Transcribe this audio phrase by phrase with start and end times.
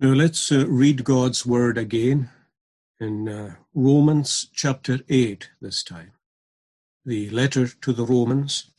[0.00, 2.30] Now let's uh, read God's word again
[3.00, 6.12] in uh, Romans chapter 8 this time.
[7.04, 8.70] The letter to the Romans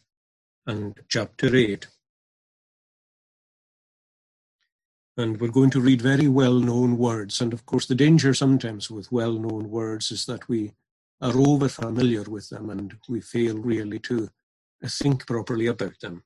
[0.65, 1.87] and chapter 8.
[5.17, 7.41] And we're going to read very well known words.
[7.41, 10.71] And of course, the danger sometimes with well known words is that we
[11.19, 14.29] are over familiar with them and we fail really to
[14.85, 16.23] think properly about them.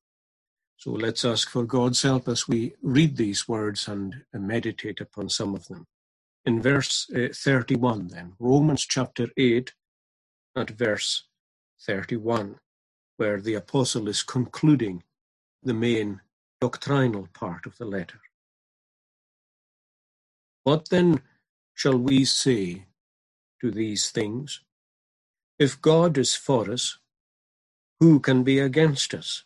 [0.83, 5.55] So let's ask for God's help as we read these words and meditate upon some
[5.55, 5.85] of them.
[6.45, 9.71] In verse uh, 31, then, Romans chapter 8,
[10.57, 11.23] at verse
[11.85, 12.57] 31,
[13.15, 15.03] where the apostle is concluding
[15.63, 16.19] the main
[16.59, 18.19] doctrinal part of the letter.
[20.65, 21.21] What then
[21.73, 22.87] shall we say
[23.61, 24.59] to these things?
[25.57, 26.97] If God is for us,
[28.01, 29.45] who can be against us?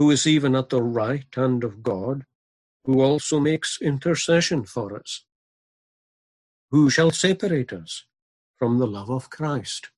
[0.00, 2.26] who is even at the right hand of God,
[2.86, 5.24] who also makes intercession for us.
[6.72, 8.04] Who shall separate us
[8.58, 9.90] from the love of Christ?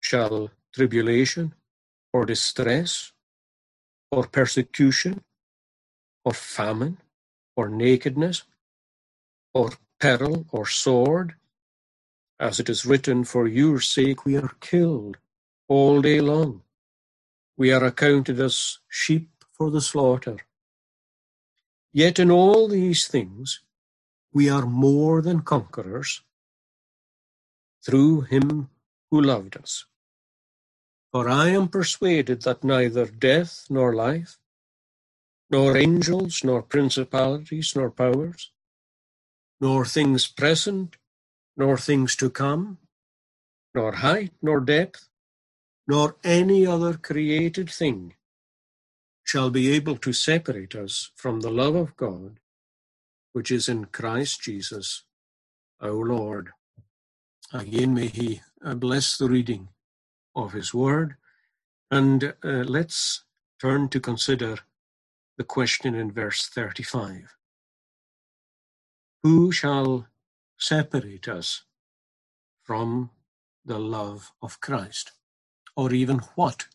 [0.00, 1.54] Shall tribulation,
[2.12, 3.12] or distress,
[4.12, 5.22] or persecution,
[6.24, 6.98] or famine,
[7.56, 8.44] or nakedness,
[9.54, 11.34] or peril, or sword?
[12.40, 15.18] As it is written, For your sake we are killed
[15.68, 16.62] all day long.
[17.56, 20.38] We are accounted as sheep for the slaughter.
[21.92, 23.60] Yet in all these things
[24.32, 26.22] we are more than conquerors
[27.84, 28.70] through him
[29.10, 29.84] who loved us.
[31.12, 34.38] For I am persuaded that neither death nor life,
[35.50, 38.50] nor angels, nor principalities, nor powers,
[39.60, 40.96] nor things present,
[41.56, 42.78] nor things to come,
[43.74, 45.08] nor height, nor depth,
[45.86, 48.14] nor any other created thing
[49.24, 52.38] shall be able to separate us from the love of God,
[53.32, 55.04] which is in Christ Jesus
[55.82, 56.50] our Lord.
[57.52, 59.68] Again, may He uh, bless the reading
[60.34, 61.16] of His Word.
[61.90, 63.24] And uh, let's
[63.60, 64.58] turn to consider
[65.38, 67.36] the question in verse 35
[69.22, 70.08] Who shall
[70.58, 71.64] separate us
[72.62, 73.10] from
[73.64, 75.12] the love of Christ?
[75.76, 76.66] Or even what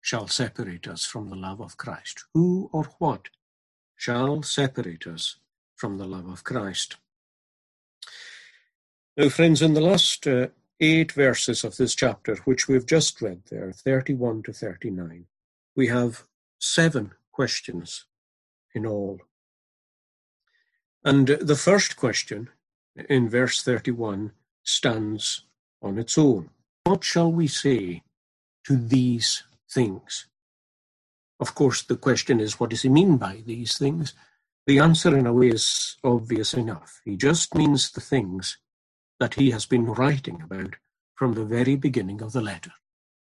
[0.00, 2.24] shall separate us from the love of Christ?
[2.34, 3.28] Who or what
[3.96, 5.36] shall separate us
[5.76, 6.96] from the love of Christ?
[9.16, 10.48] Now, friends, in the last uh,
[10.80, 15.26] eight verses of this chapter, which we've just read there, 31 to 39,
[15.76, 16.24] we have
[16.58, 18.06] seven questions
[18.74, 19.20] in all.
[21.04, 22.48] And the first question
[23.08, 24.32] in verse 31
[24.62, 25.44] stands
[25.82, 26.50] on its own.
[26.84, 28.02] What shall we say
[28.70, 30.26] to these things.
[31.40, 34.14] Of course, the question is, what does he mean by these things?
[34.68, 37.00] The answer, in a way, is obvious enough.
[37.04, 38.58] He just means the things
[39.18, 40.76] that he has been writing about
[41.16, 42.70] from the very beginning of the letter.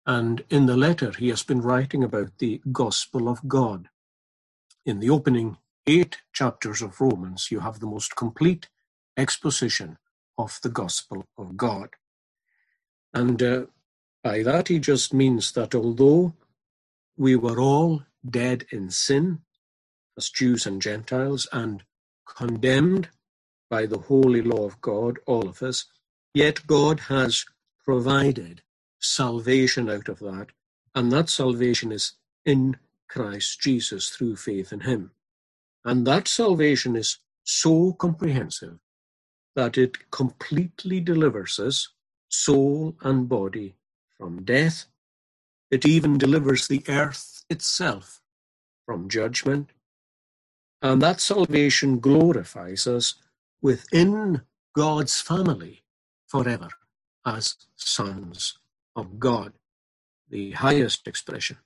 [0.04, 3.88] And in the letter, he has been writing about the gospel of God.
[4.84, 8.68] In the opening eight chapters of Romans, you have the most complete
[9.16, 9.98] exposition
[10.36, 11.90] of the gospel of God.
[13.14, 13.66] And uh,
[14.22, 16.34] by that he just means that although
[17.16, 19.40] we were all dead in sin,
[20.16, 21.82] as Jews and Gentiles, and
[22.26, 23.08] condemned
[23.70, 25.86] by the holy law of God, all of us,
[26.34, 27.44] yet God has
[27.84, 28.62] provided
[29.00, 30.48] salvation out of that,
[30.94, 32.12] and that salvation is
[32.44, 32.76] in
[33.08, 35.12] Christ Jesus through faith in Him.
[35.84, 38.78] And that salvation is so comprehensive
[39.56, 41.88] that it completely delivers us,
[42.28, 43.76] soul and body,
[44.20, 44.86] from death.
[45.70, 48.20] It even delivers the earth itself
[48.86, 49.70] from judgment.
[50.82, 53.14] And that salvation glorifies us
[53.62, 54.42] within
[54.76, 55.82] God's family
[56.28, 56.68] forever
[57.26, 58.58] as sons
[58.94, 59.54] of God.
[60.28, 61.58] The highest expression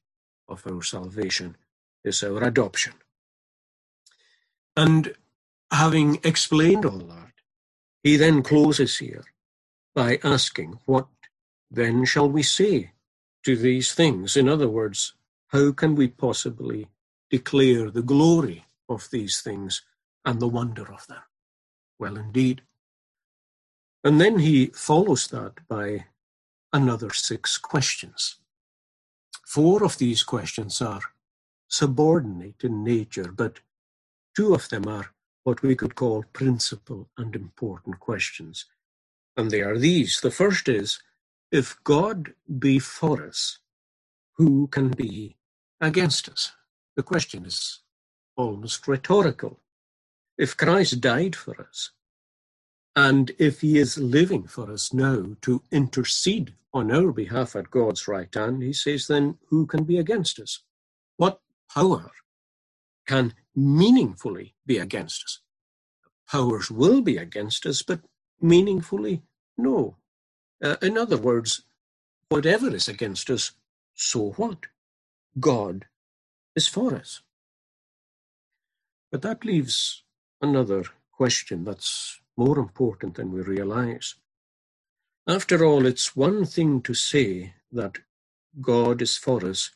[0.48, 1.56] of our salvation
[2.04, 2.94] is our adoption.
[4.76, 5.14] And
[5.72, 7.32] having explained all that,
[8.02, 9.24] he then closes here
[9.94, 11.08] by asking what
[11.70, 12.92] then shall we say
[13.44, 14.36] to these things?
[14.36, 15.14] In other words,
[15.48, 16.88] how can we possibly
[17.30, 19.82] declare the glory of these things
[20.24, 21.22] and the wonder of them?
[21.98, 22.62] Well, indeed,
[24.04, 26.06] And then he follows that by
[26.72, 28.36] another six questions.
[29.46, 31.02] Four of these questions are
[31.68, 33.60] subordinate in nature, but
[34.36, 35.12] two of them are
[35.44, 38.66] what we could call principal and important questions.
[39.36, 40.20] And they are these.
[40.20, 41.00] The first is,
[41.54, 43.60] if God be for us,
[44.36, 45.36] who can be
[45.80, 46.50] against us?
[46.96, 47.82] The question is
[48.36, 49.60] almost rhetorical.
[50.36, 51.92] If Christ died for us,
[52.96, 58.08] and if he is living for us now to intercede on our behalf at God's
[58.08, 60.58] right hand, he says, then who can be against us?
[61.18, 61.40] What
[61.72, 62.10] power
[63.06, 65.40] can meaningfully be against us?
[66.28, 68.00] Powers will be against us, but
[68.40, 69.22] meaningfully,
[69.56, 69.98] no.
[70.64, 71.62] Uh, in other words,
[72.30, 73.52] whatever is against us,
[73.94, 74.66] so what?
[75.40, 75.86] God
[76.56, 77.22] is for us.
[79.12, 80.04] But that leaves
[80.42, 84.16] another question that's more important than we realize.
[85.26, 87.98] After all, it's one thing to say that
[88.60, 89.72] God is for us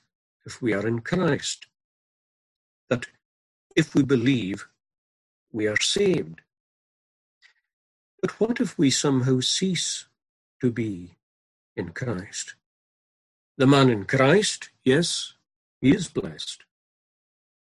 [0.46, 1.66] if we are in Christ,
[2.90, 3.06] that
[3.76, 4.66] if we believe,
[5.52, 6.42] we are saved.
[8.22, 10.07] But what if we somehow cease
[10.60, 11.16] to be
[11.76, 12.54] in Christ?
[13.56, 15.34] The man in Christ, yes,
[15.80, 16.64] he is blessed.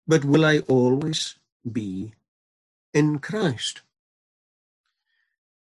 [0.06, 1.36] But will I always
[1.70, 2.14] be
[2.92, 3.82] in Christ?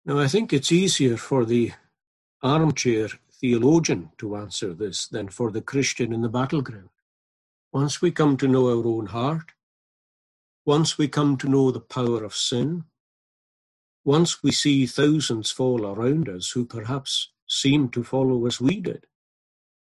[0.05, 1.73] Now, I think it's easier for the
[2.41, 6.89] armchair theologian to answer this than for the Christian in the battleground.
[7.71, 9.51] Once we come to know our own heart,
[10.65, 12.85] once we come to know the power of sin,
[14.07, 19.05] once we see thousands fall around us who perhaps seem to follow as we did,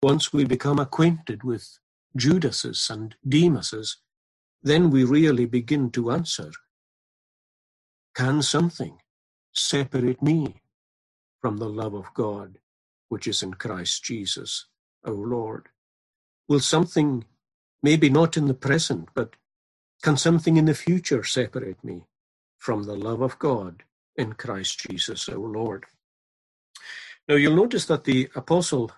[0.04, 1.80] once we become acquainted with
[2.18, 3.95] Judases and Demases,
[4.62, 6.51] then we really begin to answer,
[8.13, 8.98] can something
[9.54, 10.63] separate me
[11.39, 12.57] from the love of God,
[13.07, 14.65] which is in Christ Jesus,
[15.07, 15.69] our Lord?
[16.50, 17.24] Will something,
[17.81, 19.38] maybe not in the present, but
[20.04, 22.04] can something in the future separate me
[22.57, 23.83] from the love of God
[24.16, 25.86] in Christ Jesus, our Lord?
[27.28, 28.92] Now you'll notice that the apostle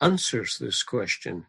[0.00, 1.46] answers this question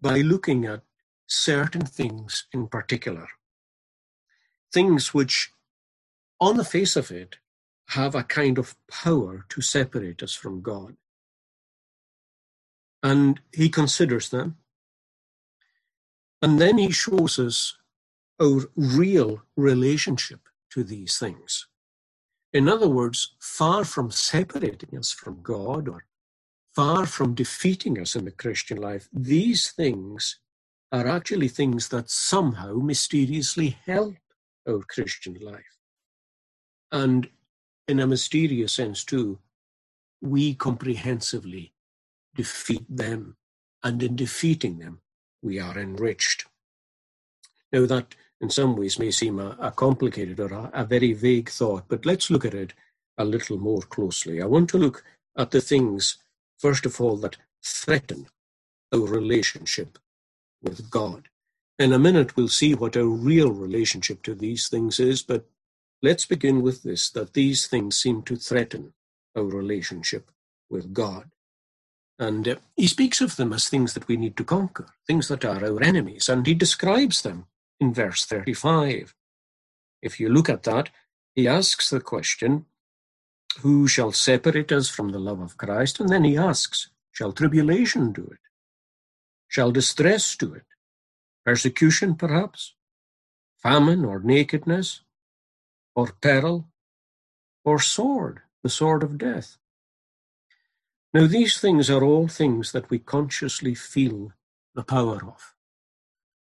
[0.00, 0.82] by looking at
[1.26, 3.28] certain things in particular.
[4.72, 5.50] Things which
[6.40, 7.36] on the face of it,
[7.88, 10.96] have a kind of power to separate us from God.
[13.02, 14.56] And he considers them.
[16.40, 17.76] And then he shows us
[18.40, 20.40] our real relationship
[20.70, 21.66] to these things.
[22.54, 26.04] In other words, far from separating us from God or
[26.72, 30.38] far from defeating us in the Christian life, these things
[30.92, 34.14] are actually things that somehow mysteriously help
[34.68, 35.76] our Christian life.
[36.92, 37.28] And
[37.88, 39.40] in a mysterious sense, too,
[40.22, 41.74] we comprehensively
[42.36, 43.36] defeat them.
[43.82, 45.00] And in defeating them,
[45.42, 46.46] we are enriched.
[47.72, 51.50] Now, that in some ways may seem a, a complicated or a, a very vague
[51.50, 52.74] thought, but let's look at it
[53.18, 54.42] a little more closely.
[54.42, 55.04] I want to look
[55.38, 56.18] at the things,
[56.58, 58.28] first of all, that threaten
[58.94, 59.98] our relationship
[60.62, 61.28] with God.
[61.78, 65.44] In a minute, we'll see what our real relationship to these things is, but
[66.02, 68.92] Let's begin with this that these things seem to threaten
[69.36, 70.30] our relationship
[70.70, 71.30] with God.
[72.18, 75.44] And uh, he speaks of them as things that we need to conquer, things that
[75.44, 77.46] are our enemies, and he describes them
[77.80, 79.14] in verse 35.
[80.02, 80.90] If you look at that,
[81.34, 82.66] he asks the question,
[83.60, 86.00] Who shall separate us from the love of Christ?
[86.00, 88.38] And then he asks, Shall tribulation do it?
[89.48, 90.64] Shall distress do it?
[91.44, 92.74] Persecution, perhaps?
[93.62, 95.00] Famine or nakedness?
[95.94, 96.68] or peril,
[97.64, 99.56] or sword, the sword of death.
[101.12, 104.32] Now, these things are all things that we consciously feel
[104.74, 105.53] the power of.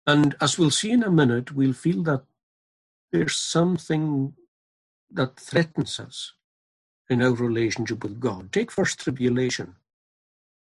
[0.09, 2.25] And as we'll see in a minute, we'll feel that
[3.12, 4.35] there's something
[5.12, 6.35] that threatens us
[7.11, 8.53] in our relationship with God.
[8.53, 9.77] Take first tribulation.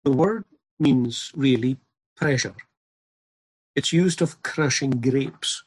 [0.06, 0.46] The word
[0.80, 1.78] means really
[2.18, 2.56] pressure.
[3.76, 5.64] It's used of crushing grapes.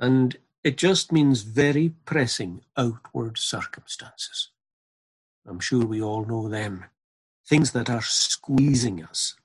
[0.00, 4.50] And it just means very pressing outward circumstances.
[5.46, 6.86] I'm sure we all know them.
[7.48, 9.36] Things that are squeezing us.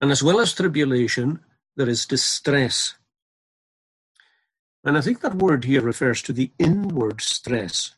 [0.00, 1.40] And as well as tribulation,
[1.76, 2.96] there is distress.
[4.84, 7.96] And I think that word here refers to the inward stress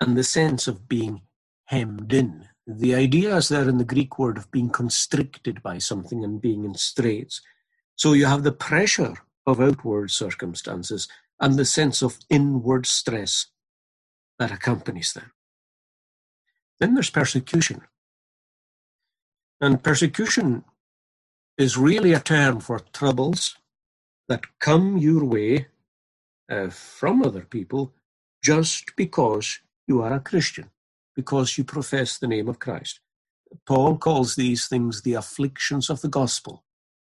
[0.00, 1.22] and the sense of being
[1.66, 2.48] hemmed in.
[2.66, 6.64] The idea is there in the Greek word of being constricted by something and being
[6.64, 7.42] in straits.
[7.96, 9.14] So you have the pressure
[9.46, 11.08] of outward circumstances
[11.40, 13.46] and the sense of inward stress.
[14.38, 15.32] that accompanies them.
[16.80, 17.82] Then there's persecution.
[19.60, 20.64] And persecution
[21.60, 23.56] is really a term for troubles
[24.28, 25.66] that come your way
[26.50, 27.94] uh, from other people
[28.42, 30.70] just because you are a Christian,
[31.16, 33.00] because you profess the name of Christ.
[33.66, 36.64] Paul calls these things the afflictions of the gospel,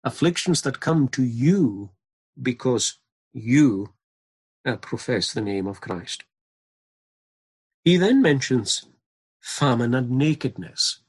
[0.04, 1.90] afflictions that come to you
[2.40, 2.98] because
[3.32, 3.94] you
[4.66, 6.24] uh, profess the name of Christ.
[7.84, 8.86] He then mentions
[9.40, 11.00] famine and nakedness.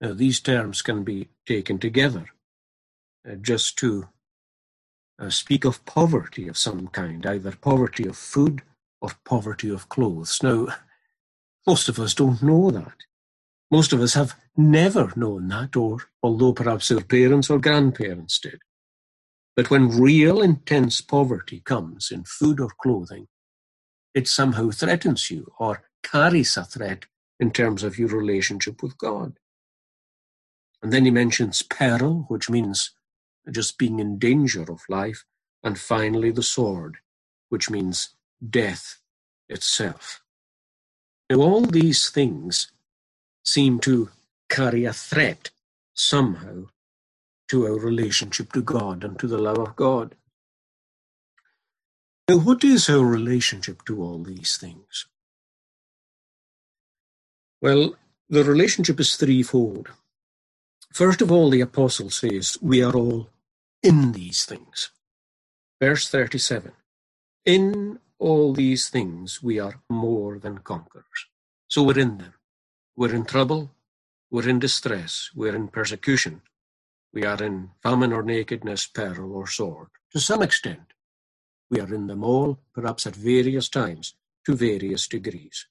[0.00, 2.26] Now, these terms can be taken together
[3.30, 4.08] uh, just to
[5.18, 8.62] uh, speak of poverty of some kind, either poverty of food
[9.00, 10.40] or poverty of clothes.
[10.42, 10.68] Now,
[11.66, 12.94] most of us don't know that.
[13.70, 18.60] Most of us have never known that, or although perhaps our parents or grandparents did.
[19.56, 23.28] But when real intense poverty comes in food or clothing,
[24.14, 27.06] it somehow threatens you or carries a threat
[27.40, 29.38] in terms of your relationship with God.
[30.86, 32.92] And then he mentions peril, which means
[33.50, 35.24] just being in danger of life.
[35.64, 36.98] And finally, the sword,
[37.48, 38.10] which means
[38.48, 39.00] death
[39.48, 40.22] itself.
[41.28, 42.70] Now, all these things
[43.44, 44.10] seem to
[44.48, 45.50] carry a threat
[45.92, 46.66] somehow
[47.48, 50.14] to our relationship to God and to the love of God.
[52.28, 55.06] Now, what is our relationship to all these things?
[57.60, 57.96] Well,
[58.30, 59.88] the relationship is threefold.
[60.92, 63.30] First of all, the apostle says, We are all
[63.82, 64.90] in these things.
[65.80, 66.72] Verse 37
[67.46, 71.26] In all these things we are more than conquerors.
[71.68, 72.34] So we're in them.
[72.96, 73.70] We're in trouble.
[74.30, 75.30] We're in distress.
[75.34, 76.42] We're in persecution.
[77.14, 79.88] We are in famine or nakedness, peril or sword.
[80.12, 80.94] To some extent,
[81.70, 84.14] we are in them all, perhaps at various times,
[84.46, 85.66] to various degrees.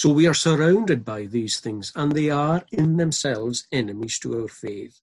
[0.00, 4.48] So we are surrounded by these things, and they are in themselves enemies to our
[4.48, 4.98] faith.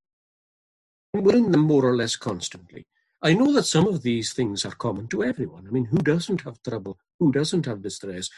[1.14, 2.88] We're in them more or less constantly.
[3.22, 5.68] I know that some of these things are common to everyone.
[5.68, 6.98] I mean, who doesn't have trouble?
[7.20, 8.32] Who doesn't have distress?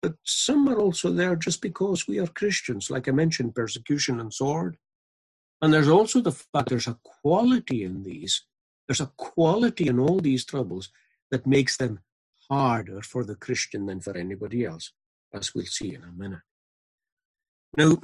[0.00, 4.32] But some are also there just because we are Christians, like I mentioned, persecution and
[4.32, 4.78] sword.
[5.60, 8.46] And there's also the fact there's a quality in these,
[8.88, 10.88] there's a quality in all these troubles
[11.30, 12.00] that makes them
[12.48, 14.90] harder for the Christian than for anybody else,
[15.32, 16.40] as we'll see in a minute.
[17.76, 17.98] Now,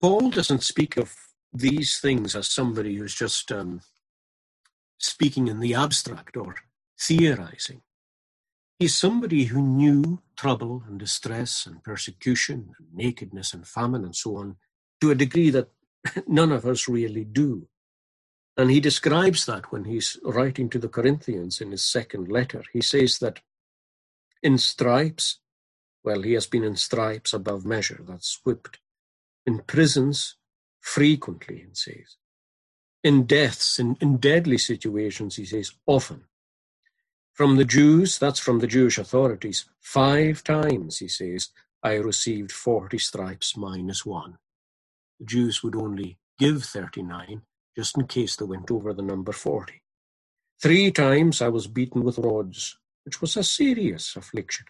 [0.00, 1.14] Paul doesn't speak of
[1.52, 3.80] these things as somebody who's just um,
[4.98, 6.54] speaking in the abstract or
[6.98, 7.82] theorizing.
[8.78, 14.36] He's somebody who knew trouble and distress and persecution and nakedness and famine and so
[14.36, 14.56] on
[15.00, 15.68] to a degree that
[16.26, 17.68] none of us really do.
[18.56, 22.62] And he describes that when he's writing to the Corinthians in his second letter.
[22.72, 23.40] He says that
[24.42, 25.40] in stripes,
[26.04, 28.78] well, he has been in stripes above measure, that's whipped.
[29.46, 30.36] In prisons,
[30.80, 32.16] frequently, he says.
[33.02, 36.24] In deaths, in, in deadly situations, he says, often.
[37.32, 41.48] From the Jews, that's from the Jewish authorities, five times, he says,
[41.82, 44.38] I received 40 stripes minus one.
[45.18, 47.42] The Jews would only give 39
[47.76, 49.82] just in case they went over the number 40.
[50.60, 54.66] Three times I was beaten with rods, which was a serious affliction.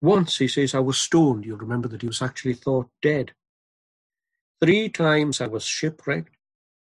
[0.00, 1.44] Once, he says, I was stoned.
[1.44, 3.32] You'll remember that he was actually thought dead.
[4.62, 6.36] Three times I was shipwrecked.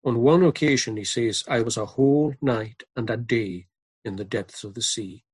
[0.05, 3.67] On one occasion, he says, I was a whole night and a day
[4.05, 5.25] in the depths of the sea.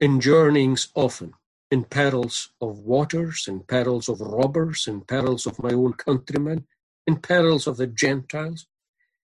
[0.00, 1.34] In journeyings often,
[1.70, 6.66] in perils of waters, in perils of robbers, in perils of my own countrymen,
[7.06, 8.66] in perils of the Gentiles,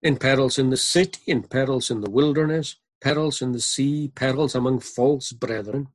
[0.02, 4.54] in perils in the city, in perils in the wilderness, perils in the sea, perils
[4.54, 5.88] among false brethren,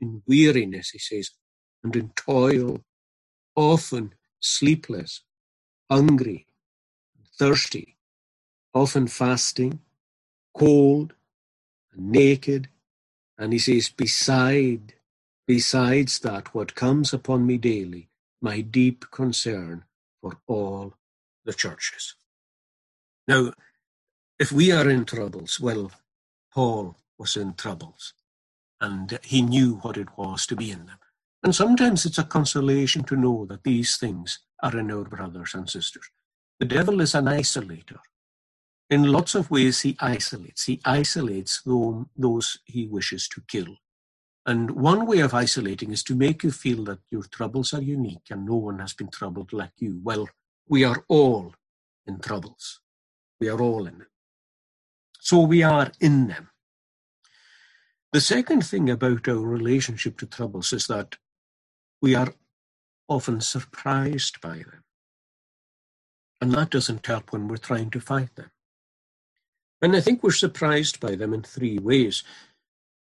[0.00, 1.30] in weariness, he says,
[1.84, 2.80] and in toil,
[3.54, 5.22] often sleepless,
[5.90, 6.46] hungry,
[7.38, 7.96] thirsty,
[8.74, 9.80] often fasting,
[10.56, 11.14] cold,
[11.92, 12.68] and naked.
[13.38, 14.94] And he says, beside,
[15.46, 18.08] besides that, what comes upon me daily,
[18.40, 19.84] my deep concern
[20.20, 20.94] for all
[21.44, 22.14] the churches.
[23.28, 23.52] Now,
[24.38, 25.92] if we are in troubles, well,
[26.52, 28.14] Paul was in troubles,
[28.80, 30.98] and he knew what it was to be in them.
[31.42, 35.68] And sometimes it's a consolation to know that these things are in our brothers and
[35.68, 36.10] sisters.
[36.58, 37.98] The devil is an isolator.
[38.88, 40.64] In lots of ways, he isolates.
[40.64, 43.76] He isolates those he wishes to kill.
[44.46, 48.28] And one way of isolating is to make you feel that your troubles are unique
[48.30, 50.00] and no one has been troubled like you.
[50.04, 50.28] Well,
[50.68, 51.54] we are all
[52.06, 52.80] in troubles.
[53.40, 54.08] We are all in them.
[55.20, 56.50] So we are in them.
[58.12, 61.16] The second thing about our relationship to troubles is that
[62.00, 62.32] we are
[63.08, 64.84] often surprised by them.
[66.40, 68.50] And that doesn't help when we're trying to fight them.
[69.82, 72.22] And I think we're surprised by them in three ways.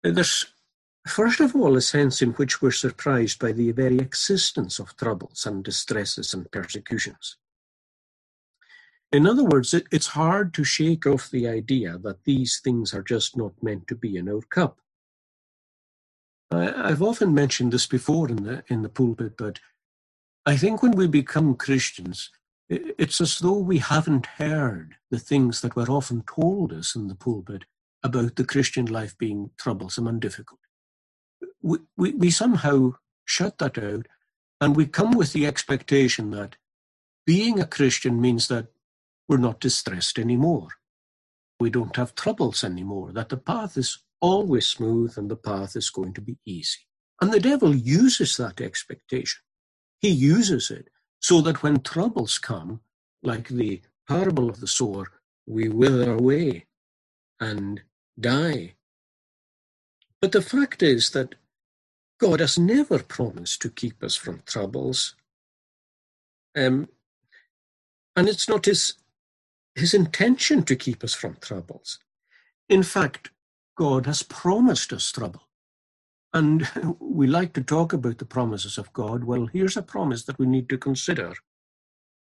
[0.02, 0.46] There's,
[1.06, 5.46] first of all, a sense in which we're surprised by the very existence of troubles
[5.46, 7.36] and distresses and persecutions.
[9.12, 13.02] In other words, it, it's hard to shake off the idea that these things are
[13.02, 14.78] just not meant to be in our cup.
[16.50, 19.60] I, I've often mentioned this before in the in the pulpit, but
[20.46, 22.30] I think when we become Christians,
[22.68, 27.14] it's as though we haven't heard the things that were often told us in the
[27.14, 27.64] pulpit
[28.02, 30.60] about the Christian life being troublesome and difficult.
[31.62, 32.92] We, we, we somehow
[33.24, 34.06] shut that out
[34.60, 36.56] and we come with the expectation that
[37.26, 38.68] being a Christian means that
[39.28, 40.68] we're not distressed anymore.
[41.58, 45.90] We don't have troubles anymore, that the path is always smooth and the path is
[45.90, 46.80] going to be easy.
[47.20, 49.40] And the devil uses that expectation.
[50.00, 50.88] He uses it
[51.20, 52.80] so that when troubles come,
[53.22, 55.06] like the parable of the sower,
[55.46, 56.66] we wither away
[57.38, 57.82] and
[58.18, 58.74] die.
[60.20, 61.34] But the fact is that
[62.18, 65.14] God has never promised to keep us from troubles.
[66.56, 66.88] Um,
[68.16, 68.94] and it's not his,
[69.74, 71.98] his intention to keep us from troubles.
[72.68, 73.30] In fact,
[73.76, 75.42] God has promised us trouble.
[76.34, 76.68] And
[77.00, 79.24] we like to talk about the promises of God.
[79.24, 81.34] Well, here's a promise that we need to consider.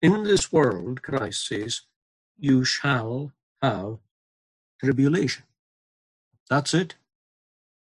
[0.02, 1.82] In this world, Christ says,
[2.38, 3.98] you shall have
[4.82, 5.44] tribulation.
[6.50, 6.96] That's it.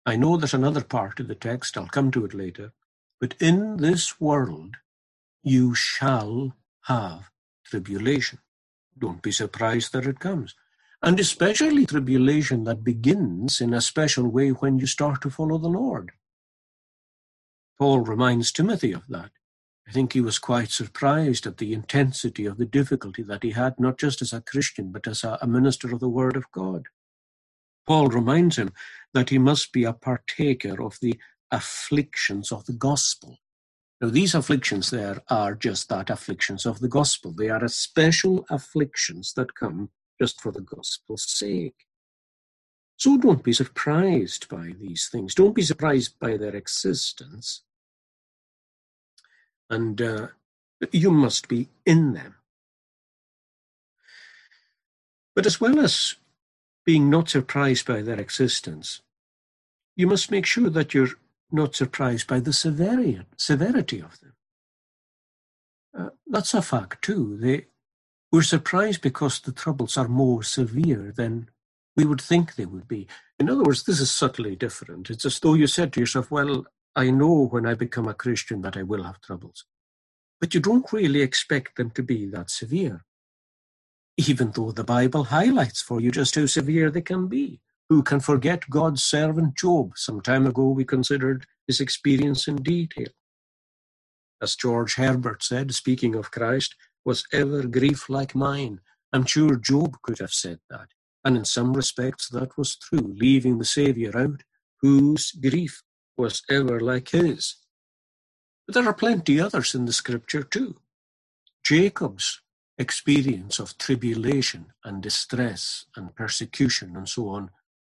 [0.07, 2.73] I know there's another part of the text, I'll come to it later.
[3.21, 4.77] But in this world,
[5.45, 7.31] you shall have
[7.65, 8.41] tribulation.
[8.99, 10.55] Don't be surprised that it comes
[11.03, 15.69] and especially tribulation that begins in a special way when you start to follow the
[15.69, 16.13] Lord.
[17.79, 19.31] Paul reminds Timothy of that.
[19.89, 23.81] I think he was quite surprised at the intensity of the difficulty that he had,
[23.81, 26.85] not just as a Christian, but as a, minister of the Word of God.
[27.85, 28.73] Paul reminds him
[29.13, 31.19] that he must be a partaker of the
[31.51, 33.39] afflictions of the gospel.
[34.01, 37.35] Now, these afflictions there are just that afflictions of the gospel.
[37.37, 39.91] They are special afflictions that come
[40.23, 41.87] just for the gospel's sake.
[42.97, 45.35] So don't be surprised by these things.
[45.35, 47.63] Don't be surprised by their existence.
[49.69, 50.29] And uh,
[50.93, 52.37] you must be in them.
[55.35, 56.15] But as well as
[56.87, 59.03] being not surprised by their existence,
[59.97, 61.19] you must make sure that you're
[61.51, 63.19] not surprised by the severity,
[63.99, 64.35] of them.
[65.99, 67.37] Uh, that's a fact too.
[67.41, 67.67] They,
[68.33, 71.51] we're surprised because the troubles are more severe than
[71.97, 73.07] we would think they would be.
[73.39, 75.11] In other words, this is subtly different.
[75.11, 76.65] It's as though you said to yourself, Well,
[76.97, 79.67] I know when I become a Christian that I will have troubles.
[80.41, 83.05] But you don't really expect them to be that severe,
[84.17, 87.61] even though the Bible highlights for you just how severe they can be.
[87.91, 89.93] Who can forget God's servant Job?
[89.97, 93.09] Some time ago we considered his experience in detail.
[94.41, 98.81] As George Herbert said, speaking of Christ, was ever grief like mine.
[99.13, 100.89] I'm sure Job could have said that,
[101.25, 104.43] and in some respects that was true, leaving the Saviour out,
[104.81, 105.83] whose grief
[106.17, 107.57] was ever like his.
[108.67, 110.77] But there are plenty others in the Scripture too.
[111.65, 112.41] Jacob's
[112.79, 117.51] experience of tribulation and distress and persecution and so on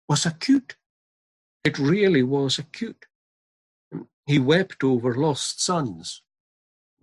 [0.08, 0.76] was acute.
[1.64, 3.06] It really was acute.
[4.26, 6.22] He wept over lost sons,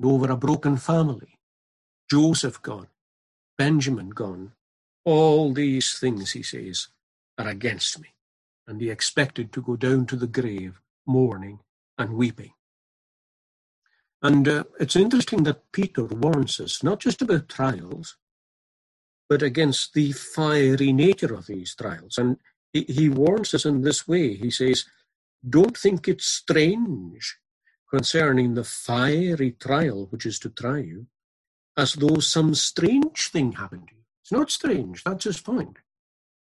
[0.03, 1.39] over a broken family,
[2.11, 2.89] Joseph gone,
[3.57, 4.51] Benjamin gone.
[5.05, 6.89] All these things, he says,
[7.37, 8.09] are against me.
[8.67, 11.59] And he expected to go down to the grave mourning
[11.97, 12.51] and weeping.
[14.21, 18.17] And uh, it's interesting that Peter warns us not just about trials,
[19.29, 22.17] but against the fiery nature of these trials.
[22.17, 22.39] And
[22.73, 24.33] he, he warns us in this way.
[24.33, 24.83] He says,
[25.49, 27.37] Don't think it strange
[27.89, 31.07] concerning the fiery trial which is to try you,
[31.77, 34.01] as though some strange thing happened to you.
[34.21, 35.77] It's not strange, that's his point.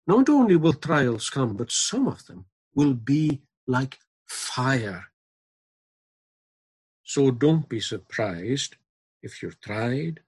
[0.06, 5.06] Not only will trials come, but some of them will be like fire.
[7.04, 8.76] So don't be surprised
[9.22, 10.20] if you're tried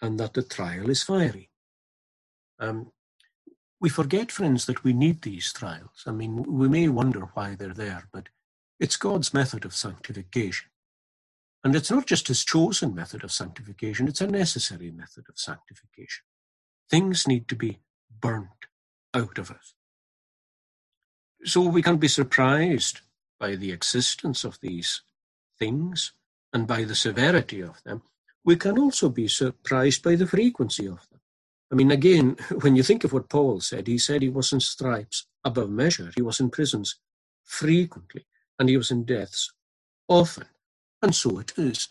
[0.00, 1.50] and that the trial is fiery.
[2.58, 2.92] Um,
[3.80, 6.02] we forget, friends, that we need these trials.
[6.06, 8.28] I mean, we may wonder why they're there, but
[8.80, 10.70] it's God's method of sanctification.
[11.68, 16.24] And it's not just his chosen method of sanctification, it's a necessary method of sanctification.
[16.88, 17.80] Things need to be
[18.22, 18.64] burnt
[19.12, 19.74] out of us.
[21.44, 23.02] So we can be surprised
[23.38, 25.02] by the existence of these
[25.58, 26.12] things
[26.54, 28.00] and by the severity of them,
[28.46, 31.20] we can also be surprised by the frequency of them.
[31.70, 34.60] I mean, again, when you think of what Paul said, he said he was in
[34.60, 36.96] stripes above measure, he was in prisons
[37.44, 38.24] frequently,
[38.58, 39.52] and he was in deaths
[40.08, 40.46] often.
[41.02, 41.88] And so it is.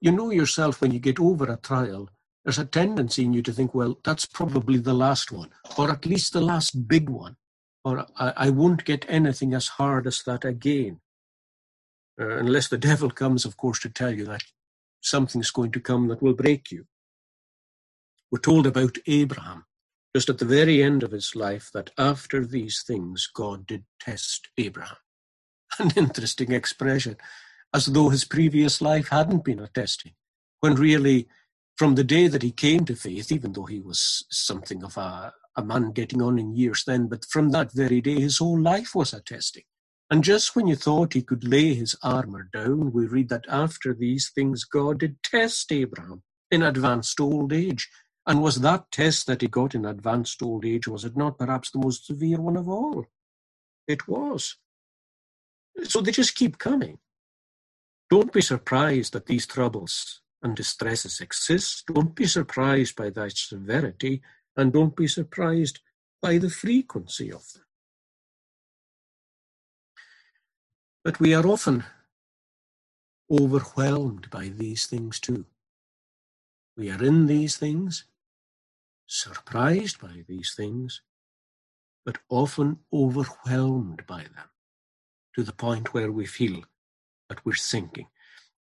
[0.00, 2.10] You know yourself when you get over a trial,
[2.44, 6.06] there's a tendency in you to think, well, that's probably the last one, or at
[6.06, 7.36] least the last big one,
[7.84, 11.00] or I, I won't get anything as hard as that again.
[12.20, 14.44] Uh, unless the devil comes, of course, to tell you that
[15.00, 16.86] something's going to come that will break you.
[18.30, 19.64] We're told about Abraham,
[20.14, 24.48] just at the very end of his life, that after these things, God did test
[24.56, 24.96] Abraham.
[25.78, 27.16] An interesting expression,
[27.74, 30.12] as though his previous life hadn't been a testing,
[30.60, 31.28] when really,
[31.76, 35.32] from the day that he came to faith, even though he was something of a,
[35.56, 38.94] a man getting on in years then, but from that very day, his whole life
[38.94, 39.64] was a testing.
[40.10, 43.92] And just when you thought he could lay his armor down, we read that after
[43.92, 47.88] these things God did test Abraham in advanced old age.
[48.26, 51.70] And was that test that he got in advanced old age, was it not perhaps
[51.70, 53.06] the most severe one of all?
[53.88, 54.56] It was.
[55.84, 56.98] So they just keep coming.
[58.08, 61.86] Don't be surprised that these troubles and distresses exist.
[61.86, 64.22] Don't be surprised by their severity,
[64.56, 65.80] and don't be surprised
[66.22, 67.64] by the frequency of them.
[71.04, 71.84] But we are often
[73.30, 75.46] overwhelmed by these things too.
[76.76, 78.04] We are in these things,
[79.06, 81.02] surprised by these things,
[82.04, 84.50] but often overwhelmed by them
[85.34, 86.62] to the point where we feel
[87.28, 88.06] that we're sinking.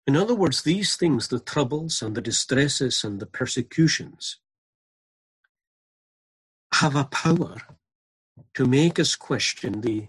[0.06, 4.38] In other words, these things, the troubles and the distresses and the persecutions,
[6.74, 7.56] have a power
[8.54, 10.08] to make us question the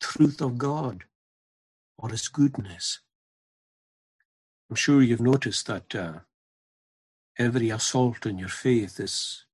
[0.00, 1.04] truth of God
[1.98, 3.00] or his goodness.
[4.70, 6.12] I'm sure you've noticed that uh,
[7.38, 9.44] every assault on your faith is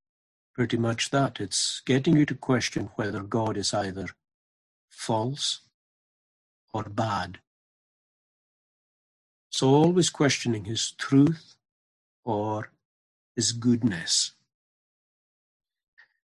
[0.54, 1.40] pretty much that.
[1.40, 4.06] It's getting you to question whether God is either
[4.90, 5.62] false
[6.72, 7.40] or bad.
[9.56, 11.54] So always questioning his truth
[12.26, 12.68] or
[13.34, 14.32] his goodness.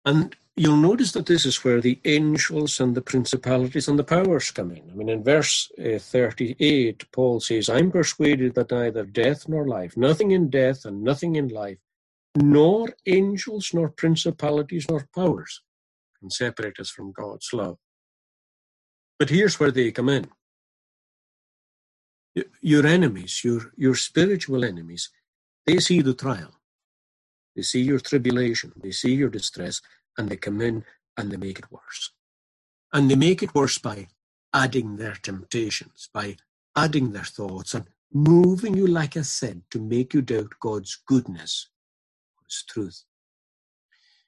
[0.05, 4.51] And you'll notice that this is where the angels and the principalities and the powers
[4.51, 4.89] come in.
[4.89, 9.97] I mean, in verse uh, 38, Paul says, I'm persuaded that neither death nor life,
[9.97, 11.79] nothing in death and nothing in life,
[12.33, 15.63] nor angels, nor principalities, nor powers
[16.17, 17.77] can separate us from God's love.
[19.19, 20.27] But here's where they come in.
[22.61, 25.09] Your enemies, your, your spiritual enemies,
[25.65, 26.53] they see the trial.
[27.55, 28.73] They see your tribulation.
[28.81, 29.81] They see your distress
[30.17, 30.85] and they come in
[31.17, 32.11] and they make it worse.
[32.93, 34.07] And they make it worse by
[34.53, 36.37] adding their temptations, by
[36.75, 41.69] adding their thoughts and moving you, like I said, to make you doubt God's goodness,
[42.47, 43.03] His truth.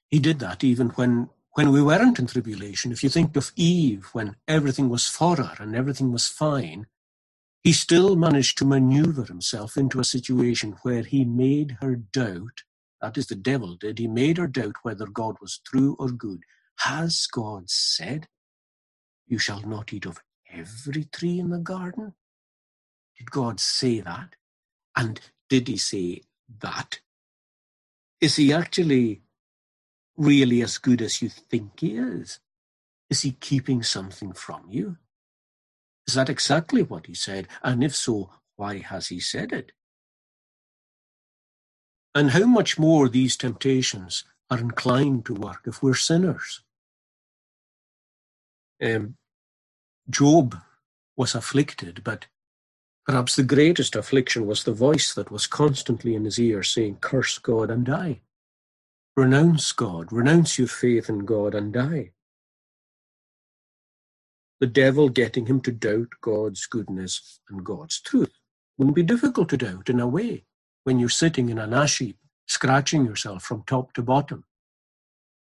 [0.10, 2.92] He did that even when, when we weren't in tribulation.
[2.92, 6.88] If you think of Eve, when everything was for her and everything was fine,
[7.70, 12.64] he still managed to maneuver himself into a situation where he made her doubt
[13.00, 14.00] that is, the devil did.
[14.00, 16.42] He made her doubt whether God was true or good.
[16.80, 18.28] Has God said,
[19.28, 20.20] You shall not eat of
[20.52, 22.16] every tree in the garden?
[23.20, 24.36] Did God say that?
[24.96, 26.24] And did he say
[26.62, 27.02] that?
[28.22, 29.22] Is he actually
[30.18, 32.40] really as good as you think he is?
[33.10, 34.98] Is he keeping something from you?
[36.10, 37.48] Is that exactly what he said?
[37.62, 39.74] And if so, why has he said it?
[42.16, 46.64] And how much more these temptations are inclined to work if we're sinners.
[48.82, 49.18] Um,
[50.10, 50.58] Job
[51.16, 52.26] was afflicted, but
[53.06, 57.38] perhaps the greatest affliction was the voice that was constantly in his ear saying, Curse
[57.38, 58.22] God and die.
[59.16, 62.14] Renounce God, renounce your faith in God and die.
[64.60, 68.34] The devil getting him to doubt God's goodness and God's truth.
[68.78, 70.44] Wouldn't be difficult to doubt in a way
[70.84, 72.18] when you're sitting in an ash heap,
[72.48, 74.44] scratching yourself from top to bottom,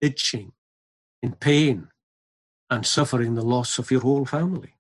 [0.02, 0.54] itching,
[1.22, 1.90] in pain,
[2.70, 4.76] and suffering the loss of your whole family.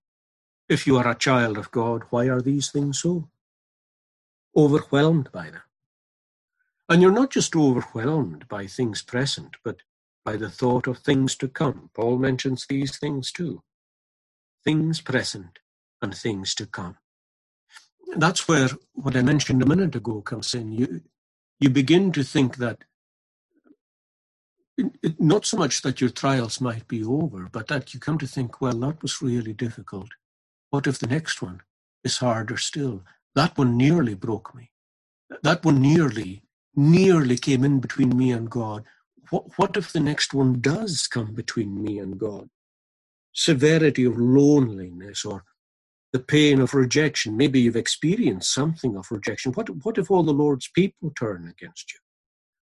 [0.69, 3.29] If you are a child of God, why are these things so?
[4.55, 5.63] Overwhelmed by them.
[6.87, 9.77] And you're not just overwhelmed by things present, but
[10.23, 11.89] by the thought of things to come.
[11.93, 13.63] Paul mentions these things too
[14.69, 15.59] things present
[16.03, 16.93] and things to come
[18.17, 20.73] that's where what I mentioned a minute ago comes in.
[20.73, 21.01] You
[21.59, 22.85] you begin to think that
[24.77, 28.27] it, not so much that your trials might be over, but that you come to
[28.27, 30.09] think, well, that was really difficult.
[30.71, 31.61] What if the next one
[32.03, 33.03] is harder still?
[33.35, 34.71] that one nearly broke me.
[35.43, 36.43] That one nearly,
[36.75, 38.85] nearly came in between me and God.
[39.31, 42.49] What, what if the next one does come between me and God?
[43.39, 45.45] Severity of loneliness or
[46.11, 47.37] the pain of rejection.
[47.37, 49.53] Maybe you've experienced something of rejection.
[49.53, 51.99] What, what if all the Lord's people turn against you?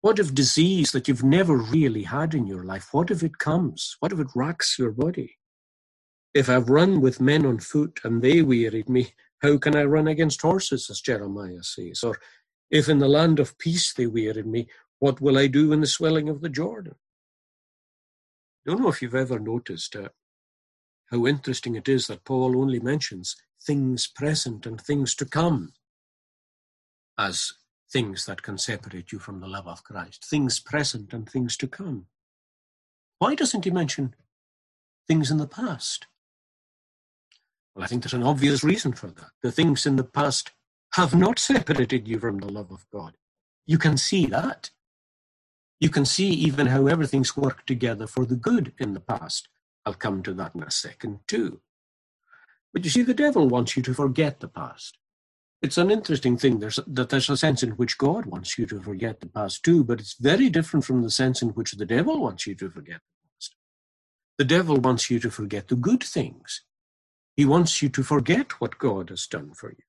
[0.01, 3.95] What if disease that you've never really had in your life, what if it comes?
[4.01, 5.37] What if it racks your body?
[6.33, 10.09] If I've run with men on foot and they wearied me, how can I run
[10.09, 12.03] against horses, as Jeremiah says?
[12.03, 12.19] Or
[12.69, 14.67] if in the land of peace they wearied me,
[14.99, 16.95] what will I do in the swelling of the Jordan?
[18.67, 20.09] I don't know if you've ever noticed uh,
[21.11, 25.73] how interesting it is that Paul only mentions things present and things to come
[27.17, 27.53] as
[27.91, 31.67] things that can separate you from the love of Christ, things present and things to
[31.67, 32.07] come.
[33.19, 34.15] Why doesn't he mention
[35.07, 36.07] things in the past?
[37.73, 39.31] Well, I think there's an obvious reason for that.
[39.41, 40.51] The things in the past
[40.93, 43.15] have not separated you from the love of God.
[43.65, 44.71] You can see that.
[45.79, 49.47] You can see even how everything's worked together for the good in the past.
[49.87, 51.61] I'll come to that in a second, too.
[52.73, 54.97] But you see, the devil wants you to forget the past.
[55.61, 58.81] It's an interesting thing there's, that there's a sense in which God wants you to
[58.81, 62.19] forget the past, too, but it's very different from the sense in which the devil
[62.19, 63.55] wants you to forget the past.
[64.37, 66.63] The devil wants you to forget the good things.
[67.37, 69.85] He wants you to forget what God has done for you.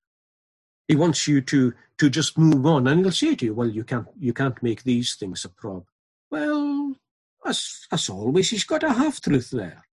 [0.86, 3.82] He wants you to, to just move on, and he'll say to you, well, you
[3.82, 5.86] can't, you can't make these things a problem.
[6.30, 6.94] Well,
[7.44, 9.87] as, as always, he's got a half-truth there.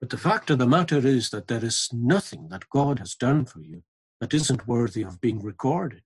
[0.00, 3.44] But the fact of the matter is that there is nothing that God has done
[3.44, 3.82] for you
[4.20, 6.02] that isn't worthy of being recorded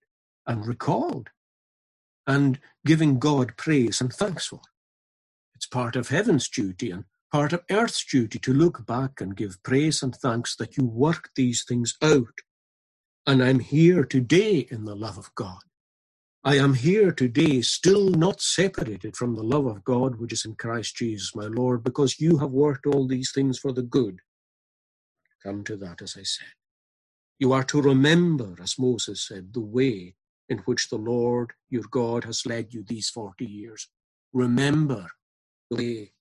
[0.46, 1.28] and recalled
[2.26, 4.60] and giving God praise and thanks for.
[5.54, 9.62] It's part of heaven's duty and part of earth's duty to look back and give
[9.62, 12.40] praise and thanks that you worked these things out.
[13.26, 15.60] And I'm here today in the love of God.
[16.44, 20.56] I am here today, still not separated from the love of God which is in
[20.56, 24.20] Christ Jesus, my Lord, because you have worked all these things for the good.
[25.44, 26.48] Come to that, as I said.
[27.38, 30.16] You are to remember, as Moses said, the way
[30.48, 33.88] in which the Lord your God has led you these 40 years.
[34.32, 35.08] Remember
[35.70, 36.12] the way.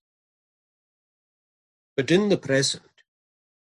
[1.97, 2.83] But in the present,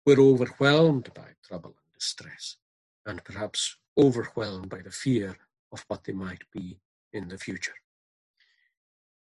[0.06, 2.56] we're overwhelmed by trouble and distress,
[3.04, 5.36] and perhaps overwhelmed by the fear
[5.72, 6.78] of what they might be
[7.12, 7.74] in the future.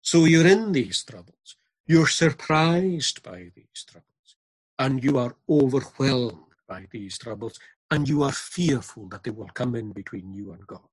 [0.02, 1.56] So you're in these troubles.
[1.86, 4.36] You're surprised by these troubles.
[4.78, 7.58] And you are overwhelmed by these troubles.
[7.90, 10.88] And you are fearful that they will come in between you and God.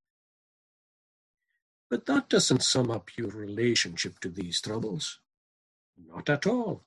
[1.89, 5.19] But that doesn't sum up your relationship to these troubles.
[6.07, 6.83] Not at all.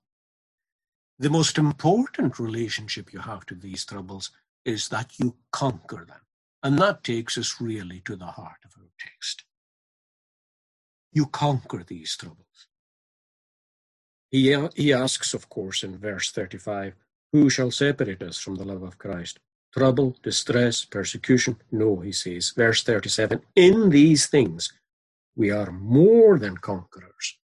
[1.19, 4.31] The most important relationship you have to these troubles
[4.65, 6.26] is that you conquer them.
[6.67, 9.45] And that takes us really to the heart of our text.
[11.13, 12.67] You conquer these troubles.
[14.33, 16.95] He, he asks, of course, in verse 35,
[17.33, 19.39] Who shall separate us from the love of Christ?
[19.79, 21.57] Trouble, distress, persecution?
[21.71, 22.51] No, he says.
[22.57, 24.73] Verse 37, In these things
[25.37, 27.39] we are more than conquerors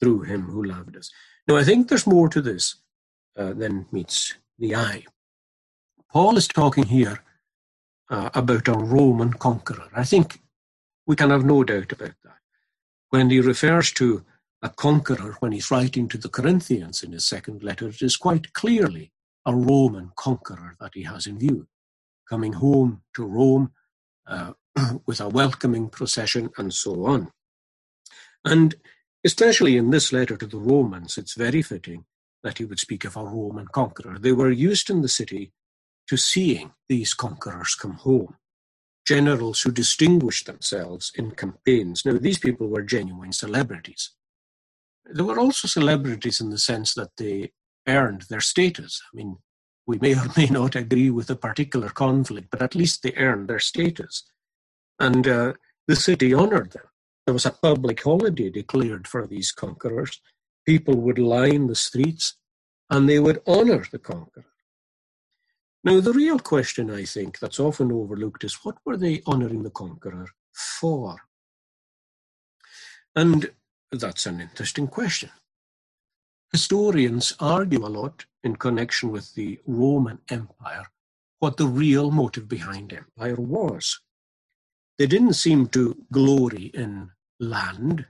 [0.00, 1.12] through him who loved us.
[1.46, 2.74] Now, I think there's more to this
[3.38, 5.04] uh, than meets the eye.
[6.12, 7.20] Paul is talking here
[8.10, 9.88] uh, about a Roman conqueror.
[9.94, 10.40] I think
[11.06, 12.38] we can have no doubt about that.
[13.10, 14.24] When he refers to
[14.62, 18.52] a conqueror, when he's writing to the Corinthians in his second letter, it is quite
[18.54, 19.12] clearly
[19.46, 21.66] a Roman conqueror that he has in view,
[22.28, 23.72] coming home to Rome
[24.26, 24.52] uh,
[25.06, 27.30] with a welcoming procession and so on.
[28.44, 28.74] And
[29.24, 32.04] especially in this letter to the Romans, it's very fitting
[32.42, 34.18] that he would speak of a Roman conqueror.
[34.18, 35.52] They were used in the city
[36.08, 38.36] to seeing these conquerors come home,
[39.06, 42.04] generals who distinguished themselves in campaigns.
[42.04, 44.10] Now, these people were genuine celebrities.
[45.12, 47.52] They were also celebrities in the sense that they
[47.86, 49.02] earned their status.
[49.12, 49.38] I mean,
[49.86, 53.48] we may or may not agree with a particular conflict, but at least they earned
[53.48, 54.24] their status.
[54.98, 55.52] And uh,
[55.86, 56.84] the city honored them.
[57.26, 60.20] There was a public holiday declared for these conquerors.
[60.66, 62.36] People would line the streets
[62.90, 64.46] and they would honor the conqueror.
[65.84, 69.70] Now, the real question, I think, that's often overlooked is what were they honoring the
[69.70, 71.16] conqueror for?
[73.14, 73.50] And
[73.92, 75.30] that's an interesting question.
[76.52, 80.86] Historians argue a lot in connection with the Roman Empire
[81.44, 84.00] what the real motive behind empire was.
[84.98, 88.06] They didn't seem to glory in land.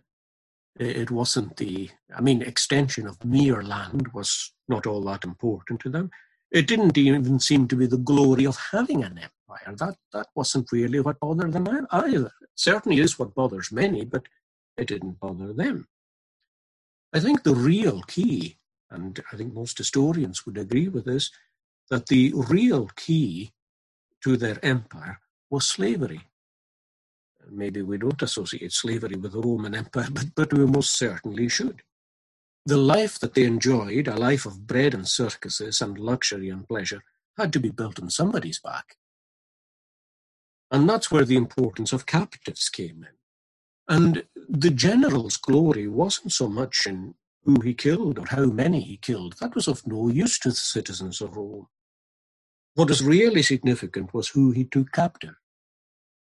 [0.79, 5.89] It wasn't the, I mean, extension of mere land was not all that important to
[5.89, 6.13] them.
[6.55, 9.75] It didn't even seem to be the glory of having an empire.
[9.75, 12.31] That, that wasn't really what bothered them either.
[12.41, 14.23] It certainly is what bothers many, but
[14.77, 15.89] it didn't bother them.
[17.13, 21.29] I think the real key, and I think most historians would agree with this,
[21.91, 23.53] that the real key
[24.23, 25.19] to their empire
[25.51, 26.21] was slavery.
[27.51, 31.83] Maybe we don't associate slavery with the Roman Empire, but, but we most certainly should.
[32.67, 37.05] The life that they enjoyed, a life of bread and circuses and luxury and pleasure,
[37.37, 38.97] had to be built on somebody's back.
[40.71, 43.17] And that's where the importance of captives came in.
[43.87, 48.97] And the general's glory wasn't so much in who he killed or how many he
[48.97, 49.37] killed.
[49.41, 51.69] That was of no use to the citizens of Rome.
[52.75, 55.35] What was really significant was who he took captive,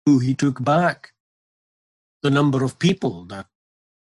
[0.06, 1.13] who he took back,
[2.24, 3.46] the number of people that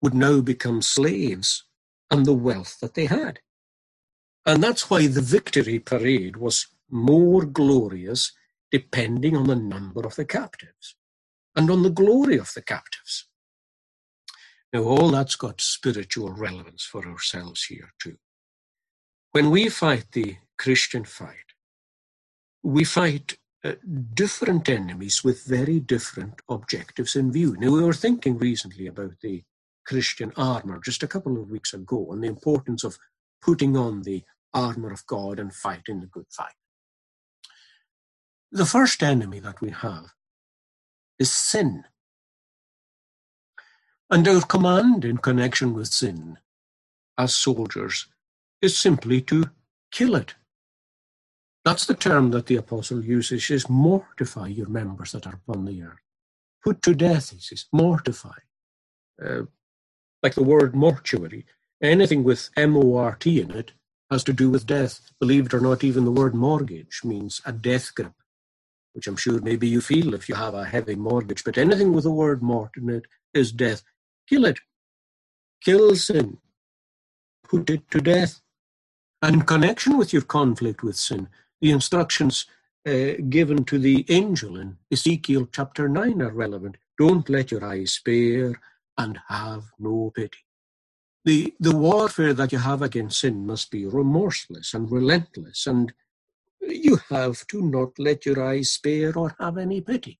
[0.00, 1.64] would now become slaves,
[2.10, 3.40] and the wealth that they had.
[4.46, 8.32] And that's why the victory parade was more glorious
[8.70, 10.96] depending on the number of the captives
[11.56, 13.26] and on the glory of the captives.
[14.72, 18.18] Now, all that's got spiritual relevance for ourselves here, too.
[19.32, 21.54] When we fight the Christian fight,
[22.62, 23.74] we fight uh,
[24.14, 27.56] different enemies with very different objectives in view.
[27.58, 29.44] Now, we were thinking recently about the
[29.86, 32.98] Christian armor just a couple of weeks ago and the importance of
[33.42, 36.54] putting on the armor of God and fighting the good fight.
[38.52, 40.14] The first enemy that we have
[41.18, 41.84] is sin.
[44.10, 46.38] And our command in connection with sin
[47.18, 48.08] as soldiers
[48.62, 49.44] is simply to
[49.92, 50.34] kill it.
[51.64, 55.82] That's the term that the apostle uses is mortify your members that are upon the
[55.82, 56.00] earth.
[56.64, 58.38] Put to death, he says, mortify.
[59.24, 59.42] Uh,
[60.22, 61.46] like the word mortuary.
[61.82, 63.72] Anything with M O R T in it
[64.10, 65.00] has to do with death.
[65.18, 68.12] Believe it or not, even the word mortgage means a death grip,
[68.92, 71.44] which I'm sure maybe you feel if you have a heavy mortgage.
[71.44, 73.82] But anything with the word mort in it is death.
[74.28, 74.60] Kill it.
[75.62, 76.38] Kill sin.
[77.44, 78.40] Put it to death.
[79.22, 81.28] And in connection with your conflict with sin,
[81.60, 82.46] the instructions
[82.86, 86.76] uh, given to the angel in Ezekiel chapter 9 are relevant.
[86.98, 88.60] Don't let your eyes spare
[89.00, 90.44] and have no pity.
[91.24, 95.92] The, the warfare that you have against sin must be remorseless and relentless, and
[96.60, 100.18] you have to not let your eyes spare or have any pity.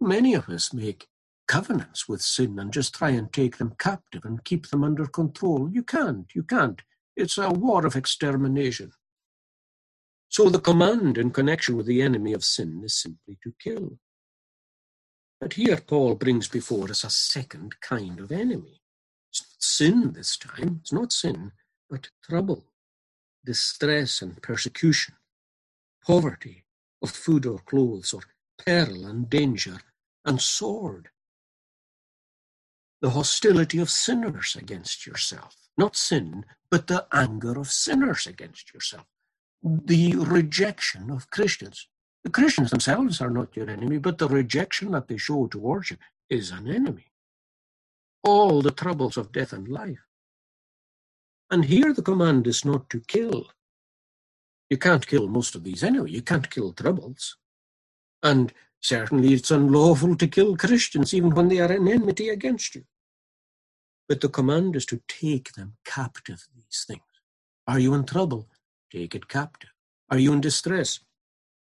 [0.00, 1.06] Many of us make
[1.48, 5.70] covenants with sin and just try and take them captive and keep them under control.
[5.72, 6.80] You can't, you can't.
[7.16, 8.92] It's a war of extermination.
[10.28, 13.98] So the command in connection with the enemy of sin is simply to kill.
[15.40, 18.82] But here Paul brings before us a second kind of enemy.
[19.30, 21.52] It's not sin this time, it's not sin,
[21.88, 22.66] but trouble,
[23.44, 25.14] distress and persecution,
[26.06, 26.64] poverty
[27.02, 28.22] of food or clothes, or
[28.64, 29.78] peril and danger,
[30.24, 31.10] and sword
[33.00, 35.56] the hostility of sinners against yourself.
[35.78, 39.06] Not sin, but the anger of sinners against yourself.
[39.62, 41.88] The rejection of Christians.
[42.24, 45.96] The Christians themselves are not your enemy, but the rejection that they show towards you
[46.28, 47.06] is an enemy.
[48.22, 50.00] All the troubles of death and life.
[51.50, 53.46] And here the command is not to kill.
[54.68, 56.10] You can't kill most of these anyway.
[56.10, 57.36] You can't kill troubles.
[58.22, 62.84] And certainly it's unlawful to kill Christians even when they are in enmity against you.
[64.08, 67.02] But the command is to take them captive, these things.
[67.66, 68.48] Are you in trouble?
[68.92, 69.70] Take it captive.
[70.10, 71.00] Are you in distress?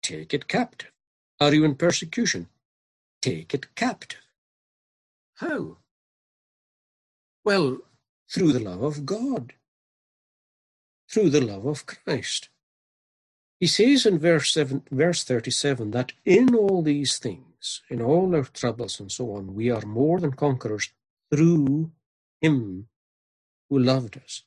[0.08, 0.94] Take it captive.
[1.42, 2.48] Are you in persecution?
[3.22, 4.22] Take it captive.
[5.36, 5.80] How?
[7.44, 7.80] Well,
[8.32, 9.52] through the love of God,
[11.12, 12.48] through the love of Christ.
[13.60, 18.46] He says in verse, seven, verse 37 that in all these things, in all our
[18.46, 20.90] troubles and so on, we are more than conquerors
[21.30, 21.92] through
[22.40, 22.88] him
[23.70, 24.44] who loved us.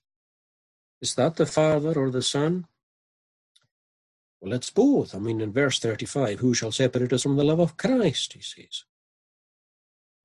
[1.02, 2.66] Is that the Father or the Son?
[4.40, 5.14] Well, it's both.
[5.14, 8.40] I mean, in verse 35, who shall separate us from the love of Christ, he
[8.40, 8.84] says.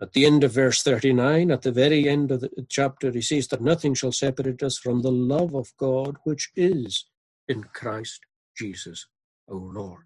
[0.01, 3.47] At the end of verse 39, at the very end of the chapter, he says
[3.49, 7.05] that nothing shall separate us from the love of God which is
[7.47, 8.21] in Christ
[8.57, 9.07] Jesus
[9.49, 10.05] our Lord.